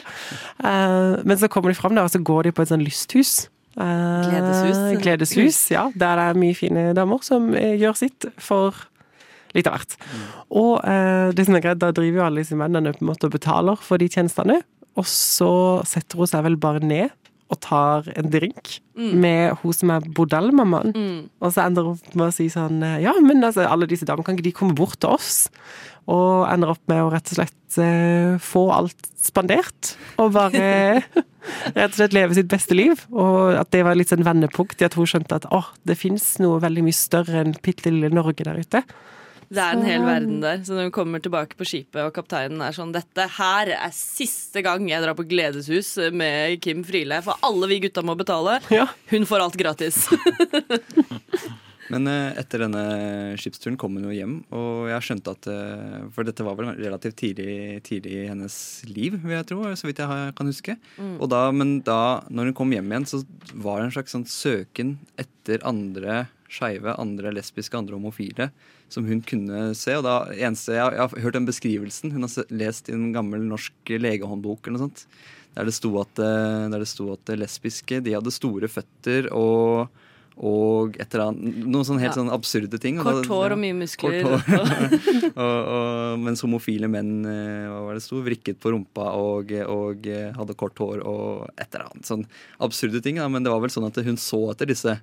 Uh, 0.57 1.21
men 1.21 1.37
så 1.37 1.49
kommer 1.51 1.71
de 1.71 1.77
fram 1.77 1.93
der, 1.95 2.07
og 2.09 2.11
så 2.11 2.19
går 2.19 2.49
de 2.49 2.55
på 2.57 2.65
et 2.65 2.71
sånn 2.73 2.83
lysthus. 2.83 3.35
Uh, 3.77 4.25
gledeshus. 4.25 4.81
Gledeshus, 5.05 5.59
ja. 5.71 5.85
Der 5.93 6.17
det 6.17 6.25
er 6.31 6.41
mye 6.41 6.57
fine 6.57 6.87
damer 6.97 7.21
som 7.23 7.51
uh, 7.53 7.75
gjør 7.77 8.01
sitt 8.01 8.27
for 8.41 8.87
litt 9.57 9.69
av 9.69 9.77
hvert. 9.77 9.97
Mm. 10.01 10.27
Og 10.61 10.73
eh, 10.87 11.31
det 11.37 11.47
som 11.47 11.57
er 11.57 11.65
greit, 11.65 11.81
da 11.81 11.91
driver 11.95 12.21
jo 12.21 12.27
alle 12.27 12.43
disse 12.43 12.59
mennene 12.59 12.93
på 12.95 13.05
en 13.05 13.11
måte 13.11 13.29
og 13.29 13.35
betaler 13.35 13.81
for 13.81 14.01
de 14.01 14.09
tjenestene. 14.11 14.61
Og 14.99 15.07
så 15.07 15.51
setter 15.87 16.19
hun 16.19 16.29
seg 16.29 16.45
vel 16.47 16.59
bare 16.61 16.83
ned 16.83 17.13
og 17.51 17.59
tar 17.59 18.07
en 18.15 18.29
drink 18.31 18.77
mm. 18.95 19.11
med 19.19 19.57
hun 19.61 19.75
som 19.75 19.91
er 19.91 20.05
bordellmammaen. 20.15 20.93
Mm. 20.95 21.23
Og 21.43 21.51
så 21.51 21.65
ender 21.65 21.87
hun 21.87 21.97
opp 21.97 22.13
med 22.15 22.29
å 22.29 22.35
si 22.35 22.47
sånn 22.51 22.79
Ja, 23.03 23.11
men 23.19 23.43
altså, 23.43 23.65
alle 23.67 23.89
disse 23.91 24.07
damene, 24.07 24.23
kan 24.27 24.37
ikke 24.37 24.47
de 24.47 24.55
komme 24.55 24.77
bort 24.77 25.01
til 25.03 25.11
oss? 25.17 25.49
Og 26.09 26.47
ender 26.49 26.71
opp 26.73 26.81
med 26.89 27.03
å 27.03 27.11
rett 27.11 27.27
og 27.29 27.37
slett 27.37 27.79
eh, 27.83 28.39
få 28.41 28.65
alt 28.73 29.11
spandert. 29.21 29.93
Og 30.21 30.31
bare 30.33 30.63
rett 31.77 31.91
og 31.91 31.99
slett 31.99 32.15
leve 32.15 32.37
sitt 32.37 32.49
beste 32.51 32.77
liv. 32.77 33.03
Og 33.11 33.53
at 33.59 33.71
det 33.75 33.83
var 33.85 33.99
litt 33.99 34.11
sånn 34.13 34.25
vendepunkt 34.25 34.81
i 34.81 34.87
at 34.87 34.97
hun 34.97 35.09
skjønte 35.09 35.41
at 35.41 35.47
å, 35.53 35.63
det 35.87 35.99
fins 35.99 36.33
noe 36.41 36.61
veldig 36.63 36.85
mye 36.87 36.97
større 36.97 37.43
enn 37.43 37.55
bitte 37.63 37.91
lille 37.91 38.13
Norge 38.13 38.47
der 38.47 38.61
ute. 38.61 38.83
Det 39.51 39.59
er 39.59 39.75
en 39.75 39.83
hel 39.83 40.03
verden 40.07 40.37
der. 40.43 40.61
Så 40.63 40.75
når 40.75 40.87
hun 40.87 40.93
kommer 40.95 41.23
tilbake 41.23 41.57
på 41.59 41.67
skipet, 41.67 41.99
og 42.05 42.13
kapteinen 42.15 42.61
er 42.63 42.75
sånn 42.75 42.93
Dette 42.95 43.25
her 43.35 43.73
er 43.75 43.95
siste 43.95 44.63
gang 44.63 44.87
jeg 44.87 45.03
drar 45.03 45.17
på 45.17 45.27
gledeshus 45.27 45.97
med 46.15 46.61
Kim 46.63 46.85
Friele, 46.87 47.19
for 47.25 47.39
alle 47.43 47.67
vi 47.71 47.81
gutta 47.83 48.03
må 48.05 48.15
betale. 48.19 48.61
Ja. 48.71 48.87
Hun 49.11 49.27
får 49.27 49.47
alt 49.47 49.59
gratis. 49.59 50.05
Men 51.91 52.07
eh, 52.07 52.39
etter 52.39 52.63
denne 52.63 52.83
skipsturen 53.39 53.77
kom 53.79 53.97
hun 53.97 54.07
jo 54.07 54.15
hjem, 54.15 54.35
og 54.55 54.89
jeg 54.91 55.05
skjønte 55.07 55.35
at 55.35 55.47
eh, 55.51 55.97
For 56.15 56.27
dette 56.27 56.45
var 56.47 56.57
vel 56.59 56.73
relativt 56.79 57.19
tidlig, 57.19 57.81
tidlig 57.87 58.17
i 58.21 58.27
hennes 58.29 58.57
liv, 58.89 59.17
vil 59.19 59.35
jeg 59.35 59.49
tro, 59.51 59.63
så 59.75 59.89
vidt 59.89 60.01
jeg 60.03 60.35
kan 60.37 60.51
huske. 60.51 60.77
Mm. 60.97 61.15
Da, 61.31 61.41
men 61.55 61.79
da, 61.87 62.01
når 62.31 62.51
hun 62.51 62.59
kom 62.61 62.75
hjem 62.75 62.93
igjen, 62.93 63.09
så 63.09 63.23
var 63.53 63.79
det 63.79 63.89
en 63.89 63.97
slags 63.97 64.15
sånn 64.15 64.27
søken 64.29 64.95
etter 65.21 65.63
andre 65.67 66.25
skeive, 66.51 66.95
andre 66.99 67.31
lesbiske, 67.35 67.77
andre 67.77 67.95
homofile 67.95 68.49
som 68.91 69.05
hun 69.07 69.21
kunne 69.23 69.71
se. 69.77 69.95
og 69.95 70.03
da 70.03 70.15
eneste, 70.35 70.75
Jeg, 70.75 70.95
jeg 70.97 71.01
har 71.01 71.23
hørt 71.23 71.37
den 71.37 71.47
beskrivelsen. 71.47 72.11
Hun 72.11 72.27
har 72.27 72.51
lest 72.51 72.89
i 72.89 72.95
en 72.95 73.11
gammel 73.15 73.43
norsk 73.47 73.93
legehåndbok 73.95 74.67
eller 74.67 74.77
noe 74.77 74.89
sånt. 74.89 75.05
Der 75.55 75.67
det 75.67 75.75
sto 75.75 75.91
at, 75.99 76.19
eh, 76.19 76.69
der 76.71 76.83
det 76.83 76.87
sto 76.91 77.11
at 77.13 77.31
lesbiske 77.35 78.01
de 78.03 78.15
hadde 78.15 78.31
store 78.31 78.67
føtter 78.71 79.27
og 79.35 79.91
og 80.41 80.95
et 80.97 81.13
eller 81.13 81.27
annet, 81.29 81.57
noen 81.69 81.85
sånne 81.85 82.01
helt 82.01 82.15
ja. 82.15 82.17
sånn 82.17 82.33
absurde 82.33 82.79
ting. 82.81 82.97
Kort 82.97 83.29
hår 83.29 83.53
og 83.53 83.61
mye 83.61 83.77
muskler. 83.77 84.25
og, 84.31 85.37
og, 85.37 86.19
mens 86.23 86.41
homofile 86.41 86.89
menn 86.89 87.19
eh, 87.29 87.69
hva 87.69 87.83
var 87.85 87.99
det 87.99 88.03
sto, 88.05 88.23
vrikket 88.25 88.57
på 88.61 88.73
rumpa 88.73 89.11
og, 89.21 89.53
og, 89.69 90.09
hadde 90.37 90.57
kort 90.57 90.81
hår 90.81 91.05
og 91.05 91.45
et 91.53 91.67
eller 91.69 91.91
annet. 91.91 92.09
Sånn 92.09 92.25
absurde 92.57 93.03
ting. 93.05 93.21
Da. 93.21 93.29
Men 93.29 93.45
det 93.45 93.53
var 93.53 93.61
vel 93.61 93.73
sånn 93.73 93.85
at 93.91 94.01
hun 94.01 94.17
så 94.17 94.47
etter 94.55 94.73
disse 94.73 94.97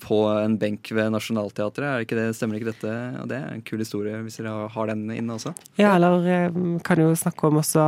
på 0.00 0.24
en 0.28 0.56
benk 0.58 0.88
ved 0.94 1.12
Nationaltheatret. 1.12 2.06
Ikke 2.06 2.18
det, 2.18 2.26
stemmer 2.36 2.58
ikke 2.58 2.72
dette? 2.72 2.92
Og 3.22 3.28
det 3.30 3.38
er 3.38 3.52
en 3.52 3.64
kul 3.66 3.82
historie 3.82 4.20
hvis 4.24 4.40
dere 4.40 4.68
har 4.72 4.92
den 4.92 5.06
inne 5.12 5.36
også. 5.36 5.54
Ja, 5.80 5.94
eller 5.96 6.24
eh, 6.24 6.60
kan 6.86 7.02
jo 7.02 7.12
snakke 7.18 7.48
om 7.48 7.60
også 7.62 7.84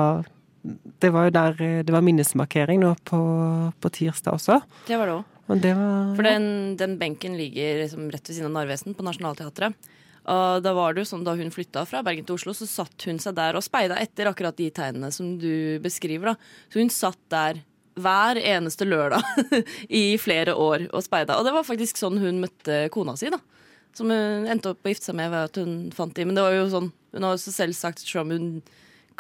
Det 1.01 1.11
var 1.13 1.29
jo 1.29 1.35
der 1.37 1.63
eh, 1.65 1.85
det 1.85 1.93
var 1.93 2.05
minnesmarkering 2.05 2.83
nå 2.85 2.95
på, 3.05 3.21
på 3.81 3.95
tirsdag 4.01 4.37
også. 4.37 4.61
Det 4.89 5.01
var 5.01 5.11
det 5.11 5.17
òg. 5.21 5.31
For 6.17 6.25
den, 6.25 6.47
den, 6.81 6.97
benken 7.01 7.37
ligger 7.37 7.83
liksom 7.83 8.09
rett 8.13 8.29
ved 8.29 8.39
siden 8.39 8.49
av 8.51 8.57
Narvesen 8.57 8.97
på 8.97 9.05
Nationaltheatret. 9.05 9.91
Og 10.25 10.63
da 10.65 10.73
var 10.73 10.95
det 10.95 11.05
jo 11.05 11.11
sånn 11.11 11.25
da 11.27 11.35
hun 11.37 11.53
flytta 11.53 11.83
fra 11.85 12.01
Bergen 12.05 12.25
til 12.25 12.39
Oslo, 12.39 12.55
så 12.57 12.69
satt 12.69 13.05
hun 13.05 13.21
seg 13.21 13.37
der 13.37 13.59
og 13.59 13.65
speida 13.65 13.99
etter 14.01 14.31
akkurat 14.31 14.57
de 14.57 14.71
tegnene 14.73 15.11
som 15.13 15.35
du 15.41 15.77
beskriver. 15.85 16.33
da. 16.33 16.65
Så 16.73 16.81
hun 16.81 16.93
satt 16.93 17.21
der 17.33 17.61
hver 17.95 18.41
eneste 18.41 18.89
lørdag 18.89 19.23
i 20.03 20.17
flere 20.19 20.57
år 20.59 20.89
og 20.91 21.05
speida. 21.05 21.37
Og 21.39 21.45
det 21.47 21.53
var 21.55 21.67
faktisk 21.67 22.01
sånn 22.01 22.19
hun 22.23 22.41
møtte 22.43 22.87
kona 22.95 23.15
si, 23.21 23.29
da. 23.31 23.39
Som 23.95 24.11
hun 24.11 24.49
endte 24.51 24.73
opp 24.73 24.83
å 24.83 24.91
gifte 24.91 25.13
seg 25.13 25.19
med 25.21 25.31
ved 25.31 25.51
at 25.51 25.61
hun 25.61 25.77
fant 25.95 26.17
de. 26.17 26.25
Men 26.27 26.39
det 26.39 26.47
var 26.47 26.57
jo 26.57 26.65
sånn, 26.73 26.89
hun 27.15 27.29
har 27.29 27.37
også 27.37 27.53
selv 27.55 27.77
sagt 27.79 28.03
som 28.03 28.33
hun 28.33 28.49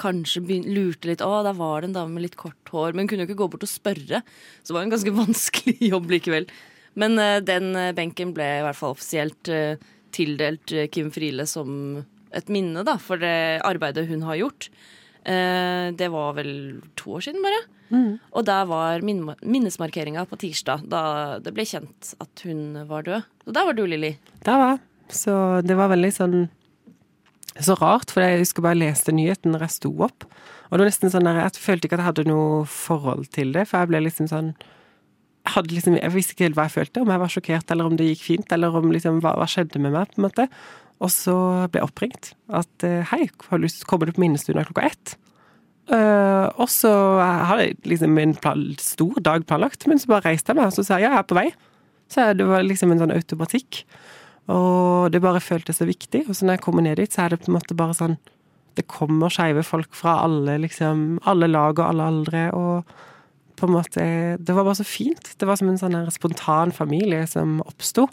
kanskje 0.00 0.42
lurte 0.64 1.08
litt. 1.10 1.24
Å, 1.24 1.42
der 1.46 1.56
var 1.58 1.82
det 1.82 1.90
en 1.90 1.98
dame 1.98 2.16
med 2.16 2.26
litt 2.26 2.38
kort 2.40 2.72
hår. 2.72 2.94
Men 2.94 3.04
hun 3.04 3.12
kunne 3.12 3.26
jo 3.26 3.30
ikke 3.30 3.40
gå 3.42 3.50
bort 3.54 3.66
og 3.66 3.70
spørre. 3.70 4.22
Så 4.62 4.72
det 4.72 4.78
var 4.78 4.86
en 4.86 4.94
ganske 4.94 5.14
vanskelig 5.22 5.90
jobb 5.92 6.10
likevel. 6.14 6.48
Men 7.00 7.18
uh, 7.18 7.38
den 7.42 7.72
uh, 7.74 7.92
benken 7.96 8.34
ble 8.36 8.48
i 8.60 8.64
hvert 8.66 8.78
fall 8.78 8.94
offisielt 8.94 9.50
uh, 9.50 9.74
tildelt 10.14 10.70
Kim 10.94 11.10
Friele 11.14 11.46
som 11.50 12.04
et 12.34 12.50
minne 12.50 12.84
da, 12.86 12.96
for 13.02 13.18
det 13.18 13.62
arbeidet 13.66 14.06
hun 14.06 14.22
har 14.26 14.38
gjort. 14.38 14.68
det 15.24 16.08
var 16.12 16.34
vel 16.36 16.50
to 16.98 17.14
år 17.16 17.24
siden, 17.26 17.42
bare. 17.42 17.60
Mm. 17.94 18.18
Og 18.30 18.44
der 18.46 18.66
var 18.70 19.02
minnesmarkeringa 19.02 20.24
på 20.30 20.38
tirsdag, 20.42 20.84
da 20.90 21.02
det 21.42 21.54
ble 21.54 21.66
kjent 21.66 22.12
at 22.22 22.42
hun 22.46 22.76
var 22.90 23.06
død. 23.06 23.26
Og 23.46 23.56
der 23.56 23.66
var 23.66 23.78
du, 23.78 23.84
Lilly. 23.86 24.12
Der 24.46 24.60
var. 24.60 24.78
Så 25.10 25.34
det 25.66 25.78
var 25.78 25.90
veldig 25.94 26.12
sånn 26.14 26.36
så 27.62 27.76
rart, 27.78 28.10
for 28.10 28.24
jeg 28.24 28.40
husker 28.40 28.64
bare 28.64 28.74
jeg 28.74 28.88
leste 28.88 29.14
nyheten 29.14 29.54
når 29.54 29.66
jeg 29.66 29.74
sto 29.76 29.90
opp. 30.02 30.26
Og 30.68 30.74
det 30.74 30.82
var 30.82 30.88
nesten 30.90 31.12
sånn 31.12 31.28
der, 31.28 31.42
Jeg 31.44 31.62
følte 31.62 31.86
ikke 31.86 31.98
at 31.98 32.02
jeg 32.02 32.10
hadde 32.10 32.30
noe 32.30 32.64
forhold 32.66 33.28
til 33.30 33.52
det, 33.54 33.68
for 33.70 33.84
jeg 33.84 33.92
ble 33.92 34.00
liksom 34.08 34.30
sånn 34.30 34.54
jeg, 35.44 35.68
liksom, 35.70 35.98
jeg 36.00 36.14
visste 36.14 36.32
ikke 36.34 36.46
helt 36.48 36.56
hva 36.56 36.64
jeg 36.66 36.74
følte, 36.78 37.02
om 37.04 37.10
jeg 37.12 37.20
var 37.20 37.32
sjokkert, 37.32 37.70
eller 37.70 37.90
om 37.90 37.98
det 37.98 38.06
gikk 38.08 38.22
fint, 38.24 38.54
eller 38.56 38.74
om 38.78 38.88
liksom, 38.90 39.20
hva, 39.20 39.34
hva 39.36 39.46
skjedde 39.50 39.82
med 39.82 39.92
meg, 39.92 40.08
på 40.08 40.18
en 40.18 40.26
måte. 40.26 40.46
Og 41.04 41.12
så 41.12 41.34
ble 41.68 41.82
jeg 41.82 41.90
oppringt. 41.90 42.30
At 42.48 42.86
eh, 42.86 43.04
hei, 43.10 43.26
lyst 43.60 43.84
kommer 43.90 44.08
du 44.08 44.14
på 44.16 44.24
minnestunda 44.24 44.64
klokka 44.64 44.88
ett? 44.88 45.14
Uh, 45.84 46.48
og 46.56 46.70
så 46.72 46.90
har 47.20 47.60
jeg 47.60 47.74
liksom 47.84 48.16
en 48.16 48.32
stor 48.80 49.18
dag 49.20 49.44
planlagt, 49.44 49.84
men 49.84 50.00
så 50.00 50.14
bare 50.14 50.30
reiste 50.30 50.48
jeg 50.48 50.56
meg 50.56 50.70
og 50.70 50.72
så 50.72 50.84
sa 50.86 50.96
jeg 50.96 51.10
ja, 51.10 51.18
jeg 51.18 51.20
er 51.20 51.28
på 51.28 51.36
vei. 51.36 51.48
Så 52.08 52.28
det 52.38 52.46
var 52.48 52.64
liksom 52.64 52.94
en 52.94 53.02
sånn 53.02 53.12
automatikk. 53.12 53.82
Og 54.52 55.12
det 55.12 55.22
bare 55.24 55.40
føltes 55.40 55.80
så 55.80 55.86
viktig. 55.88 56.26
Og 56.28 56.36
så 56.36 56.44
når 56.44 56.58
jeg 56.58 56.64
kommer 56.66 56.84
ned 56.84 57.00
dit, 57.00 57.12
så 57.12 57.24
er 57.24 57.32
det 57.32 57.44
på 57.44 57.52
en 57.52 57.58
måte 57.58 57.76
bare 57.78 57.96
sånn 57.96 58.18
det 58.74 58.88
kommer 58.90 59.30
skeive 59.30 59.62
folk 59.62 59.94
fra 59.94 60.16
alle, 60.24 60.56
liksom, 60.64 61.20
alle 61.30 61.46
lag 61.46 61.78
og 61.78 61.84
alle 61.86 62.08
aldre. 62.10 62.44
og 62.52 62.94
på 63.54 63.68
en 63.68 63.72
måte, 63.72 64.36
Det 64.36 64.54
var 64.54 64.64
bare 64.64 64.74
så 64.74 64.84
fint. 64.84 65.34
Det 65.38 65.46
var 65.46 65.56
som 65.56 65.68
en 65.68 65.78
sånn 65.78 66.10
spontan 66.10 66.72
familie 66.72 67.26
som 67.26 67.60
oppsto. 67.62 68.08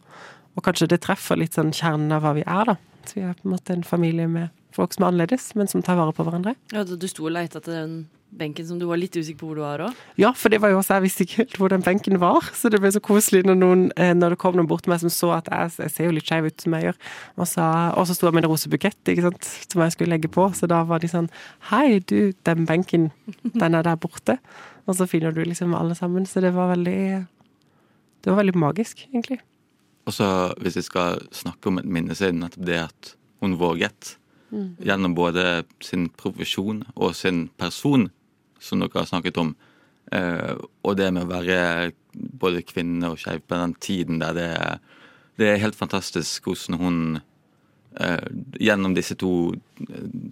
Og 0.56 0.64
kanskje 0.64 0.88
det 0.88 1.02
treffer 1.02 1.36
litt 1.36 1.54
sånn 1.54 1.72
kjernen 1.72 2.12
av 2.12 2.22
hva 2.22 2.36
vi 2.38 2.44
er, 2.46 2.66
da. 2.66 2.76
Så 3.06 3.16
vi 3.16 3.22
er 3.26 3.34
på 3.34 3.48
en 3.48 3.56
måte 3.56 3.74
en 3.74 3.84
familie 3.84 4.28
med 4.28 4.50
folk 4.75 4.96
som 4.96 5.06
er 5.06 5.12
annerledes, 5.12 5.51
men 5.60 5.70
som 5.72 5.84
tar 5.86 6.00
vare 6.00 6.16
på 6.16 6.25
hverandre. 6.28 6.56
Ja, 6.74 6.84
Du 6.84 7.08
sto 7.08 7.25
og 7.28 7.36
leita 7.36 7.60
etter 7.62 7.82
den 7.82 8.01
benken 8.32 8.63
som 8.68 8.80
du 8.80 8.86
var 8.88 9.00
litt 9.00 9.16
usikker 9.16 9.42
på 9.42 9.50
hvor 9.50 9.58
du 9.60 9.63
var 9.63 9.82
òg? 9.84 9.98
Ja, 10.20 10.32
for 10.38 10.54
det 10.54 10.62
var 10.63 10.72
jo 10.72 10.78
også, 10.80 10.96
jeg 10.98 11.04
visste 11.04 11.25
ikke 11.25 11.40
helt 11.42 11.58
hvor 11.60 11.72
den 11.74 11.84
benken 11.84 12.20
var. 12.22 12.48
Så 12.56 12.72
det 12.72 12.80
ble 12.80 12.92
så 12.96 13.01
koselig 13.04 13.44
når, 13.48 13.58
noen, 13.60 13.84
eh, 14.00 14.13
når 14.16 14.36
det 14.36 14.40
kom 14.42 14.56
noen 14.56 14.70
bort 14.70 14.86
til 14.86 14.94
meg 14.94 15.01
som 15.04 15.12
så 15.12 15.34
at 15.36 15.50
jeg, 15.51 15.74
jeg 15.84 15.94
ser 15.96 16.08
jo 16.08 16.16
litt 16.16 16.30
skeiv 16.30 16.48
ut 16.48 16.63
som 16.63 16.78
jeg 16.78 16.88
gjør. 16.88 17.01
Og, 17.36 17.44
sa, 17.51 17.66
og 18.00 18.08
så 18.08 18.16
sto 18.16 18.30
jeg 18.30 18.38
med 18.38 18.46
en 18.46 18.54
rosebukett 18.54 19.12
ikke 19.13 19.28
sant, 19.28 19.50
som 19.68 19.84
jeg 19.84 19.96
skulle 19.98 20.16
legge 20.16 20.32
på. 20.32 20.48
Så 20.56 20.70
da 20.72 20.82
var 20.88 21.04
de 21.04 21.12
sånn 21.12 21.28
Hei, 21.72 22.00
du, 22.08 22.32
den 22.48 22.68
benken, 22.70 23.10
den 23.51 23.78
er 23.78 23.88
der 23.88 24.00
borte. 24.00 24.38
Og 24.88 24.96
så 24.98 25.08
finner 25.10 25.36
du 25.36 25.44
liksom 25.44 25.75
alle 25.78 25.98
sammen. 26.00 26.25
Så 26.30 26.44
det 26.44 26.54
var 26.56 26.72
veldig 26.74 27.01
Det 28.22 28.30
var 28.30 28.44
veldig 28.44 28.60
magisk, 28.63 29.08
egentlig. 29.12 29.42
Og 30.08 30.13
så, 30.16 30.28
hvis 30.62 30.80
vi 30.80 30.88
skal 30.88 31.20
snakke 31.36 31.70
om 31.70 31.78
et 31.82 31.86
minne, 31.90 32.16
så 32.18 32.28
er 32.28 32.34
det 32.34 32.42
nettopp 32.42 32.66
det 32.66 32.80
at 32.88 33.13
hun 33.42 33.60
våget. 33.60 34.16
Mm. 34.51 34.75
Gjennom 34.84 35.15
både 35.15 35.63
sin 35.84 36.10
profesjon 36.20 36.84
og 36.96 37.15
sin 37.15 37.46
person, 37.60 38.10
som 38.60 38.84
dere 38.84 39.01
har 39.01 39.10
snakket 39.10 39.39
om. 39.41 39.55
Eh, 40.12 40.53
og 40.84 40.98
det 41.00 41.12
med 41.15 41.25
å 41.25 41.31
være 41.31 41.91
både 42.13 42.65
kvinne 42.67 43.13
og 43.13 43.20
skeiv 43.22 43.46
på 43.48 43.58
den 43.58 43.75
tiden 43.79 44.20
der 44.20 44.36
det 44.36 44.48
er, 44.58 44.79
det 45.39 45.48
er 45.48 45.62
helt 45.63 45.77
fantastisk 45.79 46.50
hvordan 46.50 46.77
hun 46.81 46.98
eh, 47.96 48.27
gjennom 48.60 48.96
disse 48.98 49.15
to 49.15 49.53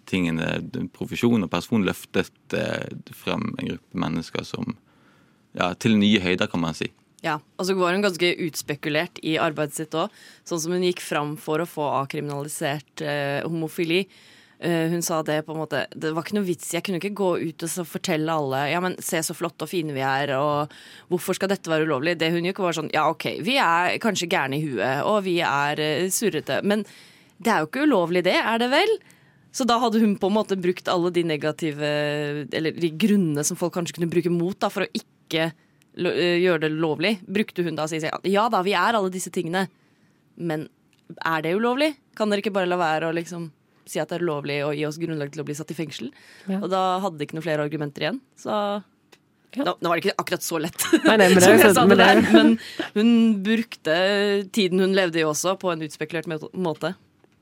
tingene, 0.09 0.59
profesjon 0.93 1.47
og 1.47 1.51
person, 1.53 1.87
løftet 1.87 2.57
eh, 2.57 2.91
frem 3.15 3.53
en 3.55 3.71
gruppe 3.71 4.03
mennesker 4.03 4.45
som 4.47 4.75
ja, 5.55 5.71
til 5.73 5.95
nye 5.97 6.21
høyder, 6.21 6.51
kan 6.51 6.61
man 6.61 6.77
si. 6.77 6.91
Ja, 7.25 7.35
og 7.59 7.67
så 7.67 7.75
var 7.75 7.95
hun 7.95 8.03
ganske 8.03 8.31
utspekulert 8.45 9.19
i 9.27 9.35
arbeidet 9.41 9.75
sitt 9.75 9.95
òg. 9.97 10.13
Sånn 10.47 10.61
som 10.63 10.75
hun 10.75 10.85
gikk 10.87 11.01
fram 11.03 11.35
for 11.39 11.59
å 11.59 11.67
få 11.67 11.87
avkriminalisert 11.99 13.03
eh, 13.03 13.41
homofili. 13.43 14.05
Eh, 14.59 14.87
hun 14.91 15.03
sa 15.03 15.21
det 15.23 15.37
på 15.47 15.53
en 15.53 15.61
måte 15.61 15.85
Det 15.95 16.11
var 16.11 16.25
ikke 16.25 16.35
noe 16.35 16.47
vits. 16.47 16.71
Jeg 16.75 16.83
kunne 16.83 16.99
ikke 16.99 17.15
gå 17.15 17.29
ut 17.47 17.63
og 17.63 17.87
fortelle 17.87 18.33
alle 18.33 18.65
Ja, 18.67 18.81
men 18.83 18.97
se 19.03 19.21
så 19.23 19.31
flotte 19.31 19.63
og 19.63 19.71
fine 19.71 19.95
vi 19.95 20.03
er, 20.03 20.33
og 20.35 20.73
hvorfor 21.07 21.37
skal 21.37 21.51
dette 21.51 21.71
være 21.71 21.87
ulovlig? 21.87 22.17
Det 22.19 22.31
hun 22.33 22.43
gjorde, 22.43 22.65
var 22.65 22.75
sånn 22.75 22.91
Ja, 22.95 23.05
OK, 23.11 23.29
vi 23.45 23.55
er 23.63 23.95
kanskje 24.03 24.27
gærne 24.31 24.59
i 24.59 24.65
huet, 24.65 25.05
og 25.07 25.23
vi 25.27 25.37
er 25.43 25.79
eh, 25.83 26.09
surrete. 26.11 26.59
Men 26.67 26.83
det 27.39 27.53
er 27.53 27.63
jo 27.63 27.69
ikke 27.69 27.87
ulovlig, 27.87 28.25
det, 28.27 28.35
er 28.35 28.59
det 28.59 28.67
vel? 28.71 28.91
Så 29.55 29.63
da 29.67 29.79
hadde 29.81 30.01
hun 30.03 30.17
på 30.19 30.27
en 30.27 30.35
måte 30.35 30.59
brukt 30.59 30.91
alle 30.91 31.09
de 31.09 31.23
negative 31.25 31.87
Eller 32.53 32.75
de 32.75 32.91
grunnene 33.01 33.41
som 33.47 33.57
folk 33.57 33.73
kanskje 33.73 33.95
kunne 33.97 34.11
bruke 34.11 34.31
mot, 34.31 34.59
da, 34.59 34.67
for 34.71 34.85
å 34.85 34.91
ikke 34.91 35.53
gjøre 35.97 36.63
det 36.65 36.71
lovlig, 36.75 37.15
brukte 37.27 37.63
hun 37.65 37.77
da 37.77 37.87
å 37.87 37.91
si 37.91 38.01
ja 38.01 38.49
da, 38.51 38.61
vi 38.65 38.75
er 38.77 38.97
alle 38.97 39.11
disse 39.13 39.31
tingene, 39.33 39.67
men 40.39 40.67
er 41.25 41.41
det 41.43 41.55
ulovlig? 41.57 41.93
Kan 42.17 42.29
dere 42.29 42.43
ikke 42.43 42.53
bare 42.55 42.69
la 42.69 42.77
være 42.79 43.09
å 43.09 43.15
liksom 43.15 43.49
si 43.89 43.99
at 44.01 44.11
det 44.11 44.19
er 44.19 44.27
lovlig 44.27 44.59
og 44.67 44.75
gi 44.77 44.85
oss 44.85 44.99
grunnlag 45.01 45.33
til 45.33 45.41
å 45.41 45.47
bli 45.47 45.57
satt 45.57 45.73
i 45.73 45.77
fengsel? 45.77 46.11
Ja. 46.45 46.61
Og 46.61 46.69
da 46.71 46.83
hadde 47.03 47.17
de 47.17 47.25
ikke 47.25 47.39
noen 47.39 47.47
flere 47.47 47.65
argumenter 47.65 48.05
igjen. 48.05 48.21
Så 48.37 48.53
ja. 48.53 49.65
nå, 49.65 49.73
nå, 49.73 49.89
var 49.89 49.97
det 49.97 50.05
ikke 50.05 50.21
akkurat 50.21 50.45
så 50.45 50.61
lett, 50.61 50.85
nei, 51.07 51.17
nei, 51.17 51.29
men, 51.33 51.41
det, 51.63 51.73
sånn, 51.73 51.93
det 51.93 51.99
der, 51.99 52.21
men 52.29 52.55
hun 52.93 53.11
brukte 53.45 53.99
tiden 54.53 54.83
hun 54.85 54.97
levde 54.97 55.23
i 55.23 55.27
også, 55.27 55.57
på 55.61 55.73
en 55.73 55.87
utspekulert 55.87 56.29
måte. 56.53 56.93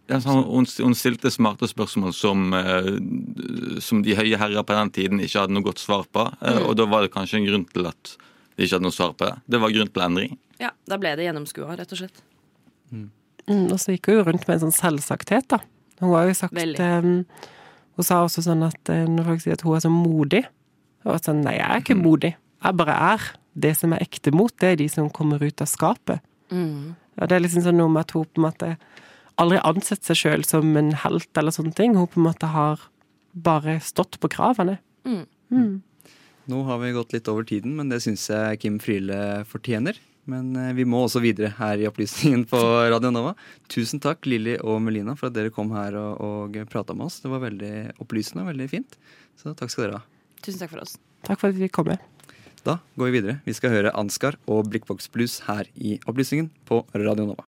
Ja, 0.08 0.22
hun, 0.24 0.64
hun, 0.64 0.96
stilte 0.96 1.28
smarte 1.34 1.68
spørsmål 1.68 2.14
som, 2.16 2.54
eh, 2.56 2.94
som, 3.84 4.00
de 4.06 4.16
høye 4.16 4.40
herrer 4.40 4.64
på 4.64 4.78
den 4.78 4.94
tiden 4.96 5.20
ikke 5.20 5.44
hadde 5.44 5.58
noe 5.58 5.68
godt 5.68 5.84
svar 5.84 6.08
på. 6.08 6.24
Eh, 6.40 6.62
mm. 6.62 6.68
Og 6.70 6.78
da 6.80 6.86
var 6.88 7.04
det 7.04 7.12
kanskje 7.12 7.42
en 7.42 7.50
grunn 7.50 7.66
til 7.74 7.90
at 7.92 8.14
de 8.58 8.66
ikke 8.66 8.78
hadde 8.78 8.88
noe 8.88 8.96
svar 8.96 9.14
på 9.14 9.28
det. 9.28 9.36
Det 9.46 9.62
var 9.62 9.74
grunn 9.76 9.92
til 9.94 10.04
endring. 10.04 10.38
Ja, 10.62 10.72
da 10.90 10.98
ble 10.98 11.14
det 11.18 11.28
gjennomskua, 11.28 11.76
rett 11.78 11.94
og 11.94 12.00
slett. 12.02 12.24
Mm. 12.90 13.10
Mm, 13.48 13.66
og 13.70 13.78
så 13.80 13.94
gikk 13.94 14.10
hun 14.10 14.18
jo 14.18 14.24
rundt 14.28 14.48
med 14.48 14.58
en 14.58 14.64
sånn 14.66 14.76
selvsakthet, 14.76 15.48
da. 15.54 15.62
Hun 16.02 16.14
har 16.14 16.28
jo 16.30 16.34
sagt 16.38 16.58
um, 16.58 17.14
Hun 17.98 18.06
sa 18.06 18.20
også 18.22 18.44
sånn 18.46 18.62
at 18.68 18.92
uh, 18.94 19.06
når 19.10 19.32
folk 19.32 19.42
sier 19.42 19.56
at 19.58 19.64
hun 19.66 19.74
er 19.74 19.82
så 19.82 19.90
modig 19.90 20.44
Og 21.10 21.16
sånn 21.26 21.40
Nei, 21.42 21.56
jeg 21.56 21.66
er 21.66 21.82
ikke 21.82 21.96
mm. 21.98 22.04
modig. 22.06 22.30
Jeg 22.62 22.78
bare 22.78 22.98
er. 23.08 23.26
Det 23.58 23.72
som 23.80 23.96
er 23.96 24.04
ekte 24.06 24.34
mot, 24.36 24.54
det 24.62 24.70
er 24.70 24.78
de 24.78 24.86
som 24.94 25.08
kommer 25.10 25.42
ut 25.42 25.64
av 25.64 25.70
skapet. 25.72 26.22
Mm. 26.54 26.94
Og 27.18 27.30
det 27.30 27.38
er 27.38 27.42
liksom 27.42 27.64
sånn 27.66 27.80
noe 27.80 27.90
med 27.90 28.06
at 28.06 28.14
hun 28.14 28.28
på 28.30 28.42
en 28.42 28.46
måte 28.46 28.70
aldri 29.42 29.62
ansett 29.66 30.06
seg 30.06 30.20
sjøl 30.20 30.46
som 30.46 30.78
en 30.78 30.92
helt 31.06 31.40
eller 31.42 31.56
sånne 31.56 31.74
ting. 31.78 31.96
Hun 31.98 32.10
på 32.10 32.22
en 32.22 32.28
måte 32.28 32.50
har 32.54 32.84
bare 33.34 33.80
stått 33.86 34.20
på 34.22 34.30
kravene. 34.34 34.78
Mm. 35.08 35.26
Nå 36.48 36.62
har 36.64 36.80
vi 36.80 36.94
gått 36.96 37.12
litt 37.12 37.28
over 37.28 37.44
tiden, 37.44 37.74
men 37.76 37.90
det 37.92 38.00
syns 38.06 38.30
jeg 38.32 38.60
Kim 38.62 38.78
Friele 38.80 39.44
fortjener. 39.50 39.98
Men 40.32 40.52
eh, 40.60 40.74
vi 40.76 40.86
må 40.88 41.02
også 41.04 41.22
videre 41.24 41.54
her 41.58 41.80
i 41.80 41.88
Opplysningen 41.90 42.46
på 42.52 42.60
Radio 42.92 43.12
Nova. 43.12 43.34
Tusen 43.72 44.00
takk, 44.04 44.28
Lilly 44.28 44.58
og 44.60 44.80
Melina, 44.84 45.16
for 45.20 45.30
at 45.30 45.36
dere 45.36 45.52
kom 45.56 45.74
her 45.76 45.96
og, 46.00 46.24
og 46.24 46.60
prata 46.72 46.96
med 46.96 47.08
oss. 47.08 47.20
Det 47.24 47.32
var 47.32 47.44
veldig 47.44 47.74
opplysende 48.04 48.46
og 48.46 48.52
veldig 48.54 48.70
fint. 48.72 48.96
Så 49.40 49.56
takk 49.60 49.74
skal 49.74 49.88
dere 49.88 50.00
ha. 50.00 50.06
Tusen 50.40 50.64
takk 50.64 50.72
for 50.72 50.84
oss. 50.84 50.96
Takk 51.28 51.44
for 51.44 51.52
at 51.52 51.60
vi 51.60 51.72
kom 51.72 51.92
med. 51.92 52.00
Da 52.68 52.80
går 53.00 53.12
vi 53.12 53.20
videre. 53.20 53.38
Vi 53.48 53.56
skal 53.56 53.76
høre 53.76 53.96
Ansgar 53.96 54.40
og 54.48 54.72
Blikkboks 54.72 55.12
Blues 55.12 55.42
her 55.48 55.68
i 55.76 56.00
Opplysningen 56.08 56.50
på 56.68 56.82
Radio 56.96 57.28
Nova. 57.30 57.44